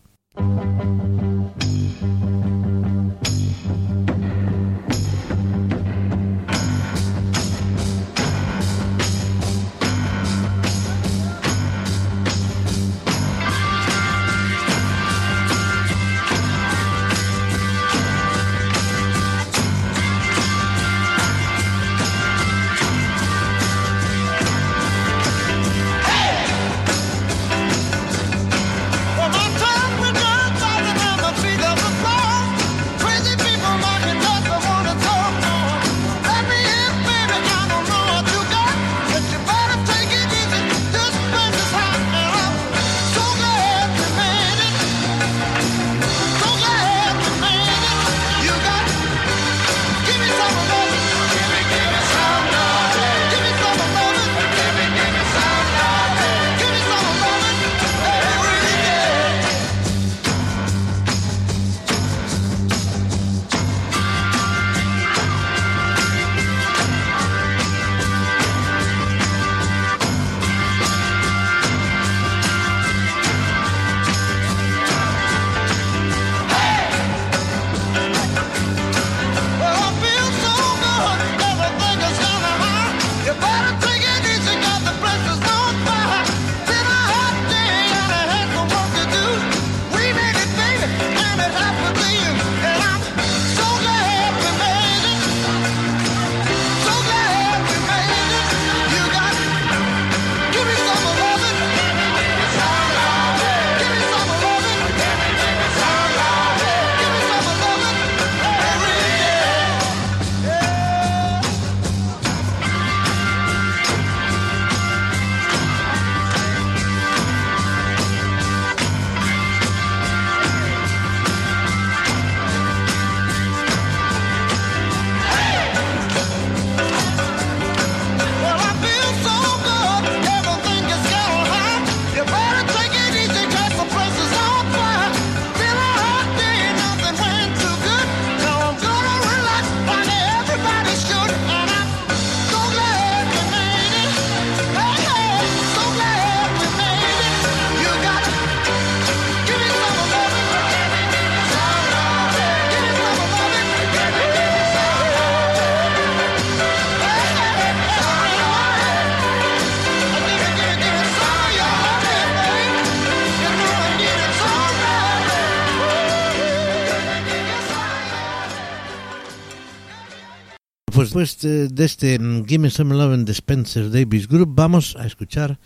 Después 171.21 171.75
de, 171.75 171.85
este 171.85 172.17
mm, 172.17 172.45
Gimme 172.45 172.71
Some 172.71 172.95
Lovin' 172.95 173.25
de 173.25 173.31
Spencer 173.33 173.91
Davis 173.91 174.27
Group 174.27 174.55
vamos 174.55 174.95
a 174.97 175.05
escuchar 175.05 175.59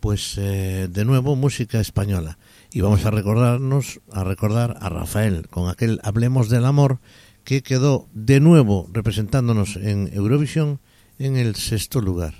pues 0.00 0.38
eh, 0.38 0.88
de 0.90 1.04
nuevo 1.04 1.36
música 1.36 1.80
española 1.80 2.38
y 2.70 2.80
vamos 2.80 3.04
a 3.04 3.10
recordarnos 3.10 4.00
a 4.10 4.24
recordar 4.24 4.78
a 4.80 4.88
Rafael 4.88 5.48
con 5.48 5.68
aquel 5.68 6.00
Hablemos 6.02 6.48
del 6.48 6.64
amor 6.64 6.98
que 7.44 7.62
quedó 7.62 8.08
de 8.14 8.40
nuevo 8.40 8.88
representándonos 8.90 9.76
en 9.76 10.08
Eurovisión 10.14 10.80
en 11.18 11.36
el 11.36 11.56
sexto 11.56 12.00
lugar. 12.00 12.32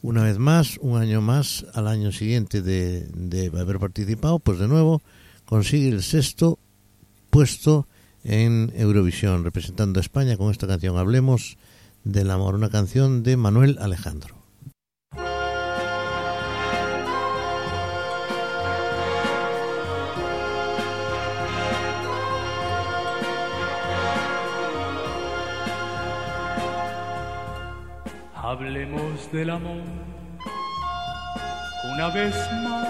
Una 0.00 0.22
vez 0.22 0.38
más, 0.38 0.78
un 0.80 0.96
año 0.96 1.20
más, 1.20 1.66
al 1.74 1.88
año 1.88 2.10
siguiente 2.10 2.62
de, 2.62 3.06
de 3.12 3.48
haber 3.48 3.78
participado, 3.78 4.38
pues 4.38 4.58
de 4.58 4.68
nuevo 4.68 5.02
consigue 5.44 5.90
el 5.90 6.02
sexto 6.02 6.58
puesto 7.28 7.86
en 8.24 8.72
Eurovisión, 8.76 9.44
representando 9.44 10.00
a 10.00 10.02
España 10.02 10.38
con 10.38 10.50
esta 10.50 10.66
canción 10.66 10.96
Hablemos 10.96 11.58
del 12.08 12.30
amor, 12.30 12.54
una 12.54 12.70
canción 12.70 13.22
de 13.22 13.36
Manuel 13.36 13.76
Alejandro. 13.80 14.34
Hablemos 28.34 29.30
del 29.30 29.50
amor 29.50 29.82
una 31.92 32.08
vez 32.08 32.34
más, 32.64 32.88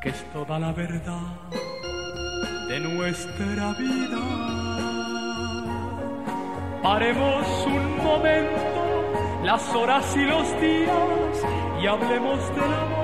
que 0.00 0.08
es 0.08 0.32
toda 0.32 0.58
la 0.58 0.72
verdad 0.72 1.20
de 2.68 2.80
nuestra 2.80 3.72
vida. 3.74 4.61
Paremos 6.82 7.46
un 7.66 7.96
momento 8.02 8.60
las 9.44 9.72
horas 9.72 10.16
y 10.16 10.24
los 10.24 10.60
días 10.60 11.46
y 11.80 11.86
hablemos 11.86 12.40
del 12.56 12.64
amor 12.64 13.02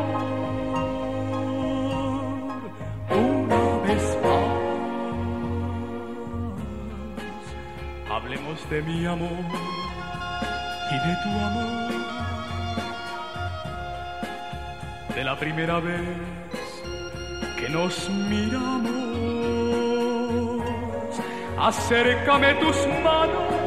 una 3.11 3.79
vez 3.87 4.18
más. 4.24 4.59
Hablemos 8.11 8.68
de 8.68 8.83
mi 8.83 9.07
amor 9.07 9.45
y 10.91 10.95
de 11.07 11.16
tu 11.22 11.29
amor. 11.29 11.93
De 15.14 15.22
la 15.22 15.37
primera 15.37 15.79
vez 15.79 16.18
que 17.57 17.68
nos 17.68 18.11
miramos. 18.11 18.99
Acércame 21.61 22.55
tus 22.55 22.76
manos 23.05 23.58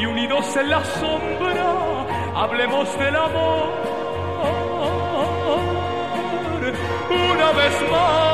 y 0.00 0.06
unidos 0.06 0.56
en 0.56 0.70
la 0.70 0.82
sombra, 0.84 2.06
hablemos 2.34 2.98
del 2.98 3.16
amor. 3.16 3.70
Una 7.10 7.52
vez 7.52 7.90
más, 7.90 8.29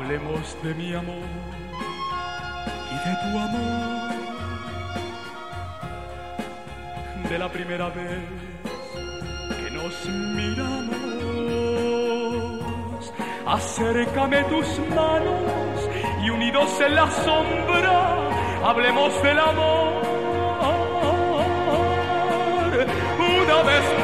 Hablemos 0.00 0.56
de 0.62 0.74
mi 0.74 0.94
amor 0.94 1.28
y 2.90 2.94
de 3.06 3.14
tu 3.20 3.38
amor. 3.38 4.10
De 7.28 7.38
la 7.38 7.48
primera 7.50 7.90
vez 7.90 8.24
que 9.62 9.70
nos 9.70 10.06
miramos. 10.36 10.90
Acércame 13.46 14.42
tus 14.44 14.78
manos 14.94 15.90
y 16.24 16.30
unidos 16.30 16.80
en 16.80 16.94
la 16.94 17.10
sombra, 17.10 18.16
hablemos 18.64 19.22
del 19.22 19.38
amor. 19.38 20.02
Una 23.18 23.62
vez 23.64 23.99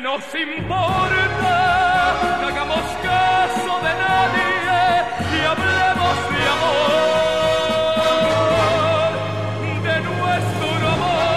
que 0.00 0.06
nos 0.06 0.22
importa, 0.34 1.56
que 2.40 2.46
hagamos 2.46 2.84
caso 3.02 3.72
de 3.84 3.92
nadie 4.04 5.04
y 5.36 5.38
hablemos 5.44 6.16
de 6.30 6.42
amor, 6.56 7.92
de 9.84 9.96
nuestro 10.00 10.88
amor. 10.88 11.34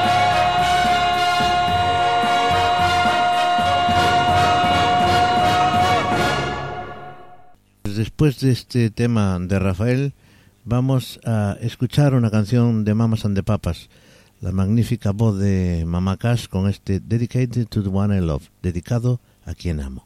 Después 7.84 8.40
de 8.40 8.52
este 8.52 8.90
tema 8.90 9.40
de 9.40 9.60
Rafael, 9.60 10.14
vamos 10.64 11.20
a 11.26 11.58
escuchar 11.60 12.14
una 12.14 12.32
canción 12.32 12.86
de 12.86 12.94
Mamas 12.94 13.26
and 13.26 13.36
the 13.36 13.44
Papas, 13.44 13.90
la 14.44 14.52
magnífica 14.52 15.14
voz 15.14 15.40
de 15.40 15.86
Mamá 15.88 16.18
Cash 16.18 16.50
con 16.50 16.68
este 16.68 17.00
Dedicated 17.00 17.66
to 17.70 17.82
the 17.82 17.88
One 17.88 18.18
I 18.18 18.20
Love, 18.20 18.50
dedicado 18.62 19.22
a 19.46 19.54
quien 19.54 19.80
amo. 19.80 20.06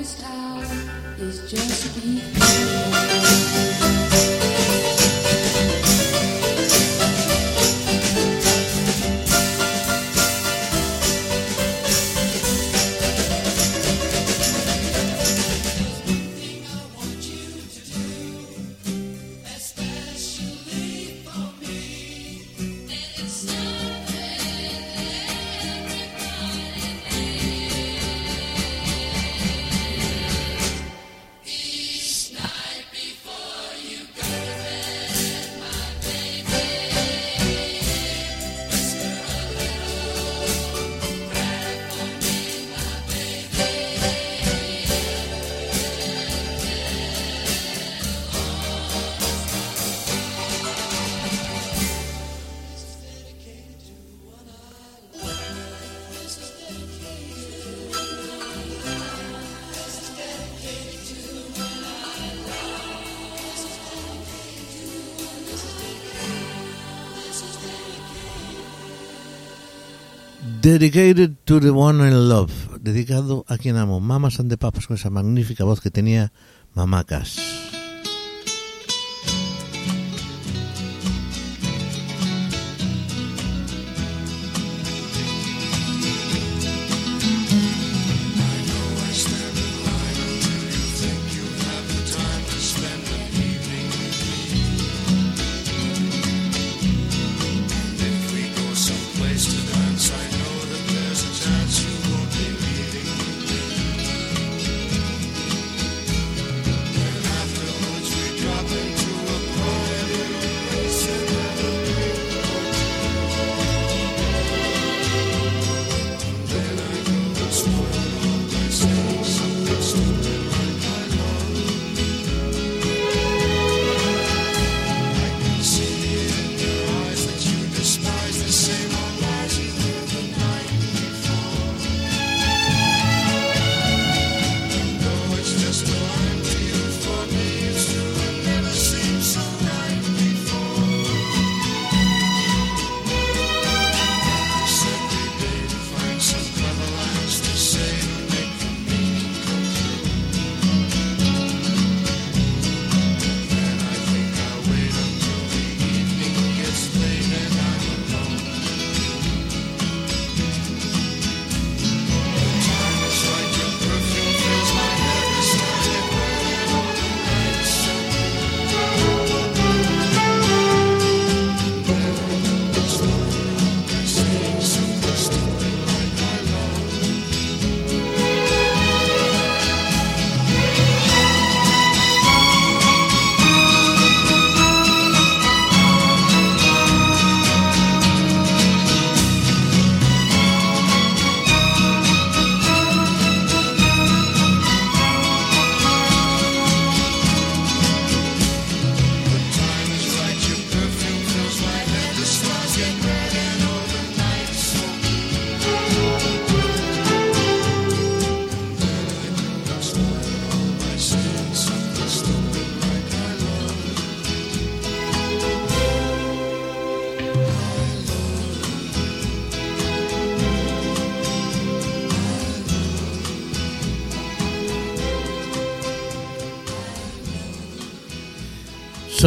this 0.00 0.18
town 0.22 0.62
is 1.18 1.50
just 1.50 1.94
behind. 1.94 3.69
Dedicated 70.70 71.36
to 71.46 71.58
the 71.58 71.72
One 71.72 72.00
I 72.00 72.12
Love, 72.12 72.78
dedicado 72.80 73.44
a 73.48 73.58
quien 73.58 73.76
amo, 73.76 73.98
Mamas 73.98 74.38
and 74.38 74.48
the 74.48 74.56
Papas, 74.56 74.86
con 74.86 74.94
esa 74.94 75.10
magnífica 75.10 75.64
voz 75.64 75.80
que 75.80 75.90
tenía 75.90 76.32
Mamá 76.74 77.02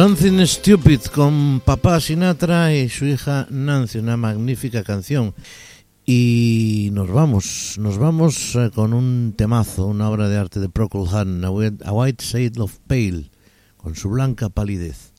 Something 0.04 0.44
Stupid 0.44 1.00
con 1.14 1.62
papá 1.64 1.98
Sinatra 1.98 2.74
y 2.74 2.90
su 2.90 3.06
hija 3.06 3.46
Nancy, 3.48 4.00
una 4.00 4.18
magnífica 4.18 4.84
canción. 4.84 5.32
Y 6.04 6.90
nos 6.92 7.10
vamos, 7.10 7.76
nos 7.78 7.96
vamos 7.96 8.54
eh, 8.54 8.70
con 8.74 8.92
un 8.92 9.32
temazo, 9.34 9.86
una 9.86 10.10
obra 10.10 10.28
de 10.28 10.36
arte 10.36 10.60
de 10.60 10.68
Procol 10.68 11.08
Harum, 11.08 11.42
A 11.42 11.50
White- 11.92 12.22
Shade 12.22 12.60
of 12.60 12.80
Pale, 12.86 13.30
con 13.78 13.94
su 13.96 14.10
blanca 14.10 14.50
palidez. 14.50 15.14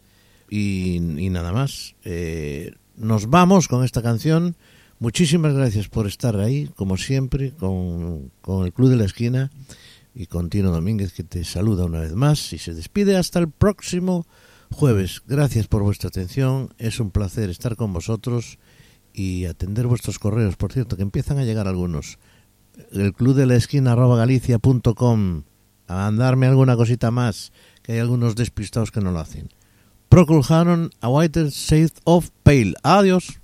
Y, 0.52 0.98
y 0.98 1.32
nada 1.32 1.52
más. 1.52 1.96
Eh, 2.04 2.76
nos 2.96 3.28
vamos 3.32 3.68
con 3.68 3.84
esta 3.84 4.04
canción. 4.04 4.56
Muchísimas 5.00 5.56
gracias 5.56 5.88
por 5.88 6.06
estar 6.06 6.36
ahí, 6.38 6.70
como 6.76 6.98
siempre, 6.98 7.54
con, 7.54 8.30
con 8.42 8.68
el 8.68 8.72
Club 8.72 8.90
de 8.92 8.98
la 8.98 9.06
Esquina 9.06 9.50
y 10.14 10.28
con 10.28 10.52
Tino 10.52 10.70
Domínguez, 10.70 11.12
que 11.12 11.24
te 11.24 11.44
saluda 11.44 11.86
una 11.86 12.02
vez 12.02 12.14
más 12.14 12.54
y 12.54 12.60
se 12.60 12.76
despide 12.76 13.18
hasta 13.18 13.40
el 13.40 13.50
próximo 13.50 14.28
jueves. 14.72 15.22
Gracias 15.28 15.68
por 15.68 15.84
vuestra 15.84 16.10
atención. 16.10 16.74
Es 16.78 17.00
un 17.00 17.12
placer 17.12 17.50
estar 17.50 17.76
con 17.76 17.94
vosotros 17.94 18.60
y 19.14 19.46
atender 19.46 19.88
vuestros 19.88 20.20
correos. 20.20 20.56
Por 20.56 20.74
cierto, 20.74 20.98
que 20.98 21.04
empiezan 21.04 21.38
a 21.38 21.44
llegar 21.44 21.68
algunos. 21.68 22.20
El 22.92 23.14
club 23.14 23.36
de 23.36 23.46
la 23.46 23.56
esquina 23.56 23.94
arroba 23.94 24.18
galicia.com. 24.18 25.44
A 25.88 25.94
mandarme 25.94 26.48
alguna 26.48 26.76
cosita 26.76 27.12
más, 27.12 27.52
que 27.84 27.94
hay 27.94 28.00
algunos 28.00 28.36
despistados 28.36 28.92
que 28.92 29.02
no 29.02 29.12
lo 29.12 29.20
hacen. 29.20 29.50
Procol 30.10 30.44
Harum, 30.48 30.90
A 31.02 31.10
Whiter 31.10 31.50
Shade 31.50 31.94
of 32.06 32.30
Pale. 32.44 32.74
Adiós. 32.84 33.40